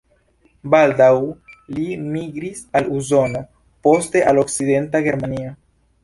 Baldaŭ 0.73 1.09
li 1.79 1.83
migris 2.15 2.61
al 2.79 2.89
Usono, 2.99 3.41
poste 3.89 4.23
al 4.31 4.41
Okcidenta 4.45 5.03
Germanio. 5.09 5.53